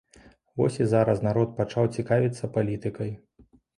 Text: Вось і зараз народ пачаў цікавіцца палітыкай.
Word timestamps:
Вось 0.61 0.77
і 0.79 0.87
зараз 0.93 1.21
народ 1.27 1.53
пачаў 1.59 1.91
цікавіцца 1.99 2.51
палітыкай. 2.57 3.11